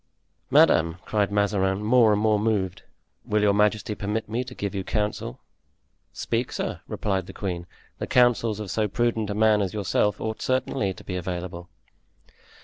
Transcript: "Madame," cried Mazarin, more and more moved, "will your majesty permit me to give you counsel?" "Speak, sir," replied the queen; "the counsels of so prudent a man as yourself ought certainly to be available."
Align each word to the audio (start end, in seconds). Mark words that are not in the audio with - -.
"Madame," 0.49 0.97
cried 1.05 1.31
Mazarin, 1.31 1.83
more 1.83 2.11
and 2.11 2.19
more 2.19 2.39
moved, 2.39 2.81
"will 3.23 3.43
your 3.43 3.53
majesty 3.53 3.93
permit 3.93 4.27
me 4.27 4.43
to 4.43 4.55
give 4.55 4.73
you 4.73 4.83
counsel?" 4.83 5.39
"Speak, 6.11 6.51
sir," 6.51 6.81
replied 6.87 7.27
the 7.27 7.33
queen; 7.37 7.67
"the 7.99 8.07
counsels 8.07 8.59
of 8.59 8.71
so 8.71 8.87
prudent 8.87 9.29
a 9.29 9.35
man 9.35 9.61
as 9.61 9.75
yourself 9.75 10.19
ought 10.19 10.41
certainly 10.41 10.91
to 10.91 11.03
be 11.03 11.15
available." 11.15 11.69